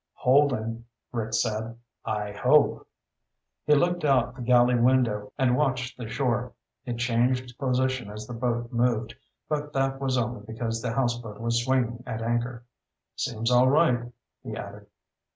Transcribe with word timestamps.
"Holding," 0.15 0.85
Rick 1.11 1.35
said. 1.35 1.77
"I 2.03 2.31
hope." 2.31 2.87
He 3.67 3.75
looked 3.75 4.03
out 4.03 4.35
the 4.35 4.41
galley 4.41 4.73
window 4.73 5.31
and 5.37 5.55
watched 5.55 5.95
the 5.95 6.09
shore. 6.09 6.53
It 6.85 6.97
changed 6.97 7.55
position 7.59 8.09
as 8.09 8.25
the 8.25 8.33
boat 8.33 8.73
moved, 8.73 9.13
but 9.47 9.73
that 9.73 10.01
was 10.01 10.17
only 10.17 10.43
because 10.43 10.81
the 10.81 10.93
houseboat 10.93 11.39
was 11.39 11.63
swinging 11.63 12.01
at 12.07 12.23
anchor. 12.23 12.63
"Seems 13.15 13.51
all 13.51 13.67
right," 13.69 14.11
he 14.43 14.55
added. 14.55 14.87